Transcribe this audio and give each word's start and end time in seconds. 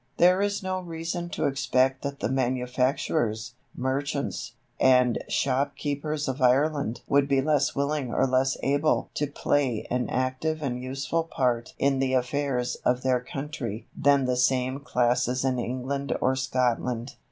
There 0.17 0.41
is 0.41 0.63
no 0.63 0.79
reason 0.79 1.29
to 1.29 1.45
expect 1.45 2.01
that 2.01 2.21
the 2.21 2.27
manufacturers, 2.27 3.53
merchants, 3.75 4.53
and 4.79 5.23
shopkeepers 5.29 6.27
of 6.27 6.41
Ireland 6.41 7.01
would 7.07 7.27
be 7.27 7.39
less 7.39 7.75
willing 7.75 8.11
or 8.11 8.25
less 8.25 8.57
able 8.63 9.11
to 9.13 9.27
play 9.27 9.85
an 9.91 10.09
active 10.09 10.63
and 10.63 10.81
useful 10.81 11.25
part 11.25 11.75
in 11.77 11.99
the 11.99 12.13
affairs 12.13 12.77
of 12.83 13.03
their 13.03 13.19
country 13.19 13.87
than 13.95 14.25
the 14.25 14.37
same 14.37 14.79
classes 14.79 15.45
in 15.45 15.59
England 15.59 16.17
or 16.19 16.35
Scotland. 16.35 17.17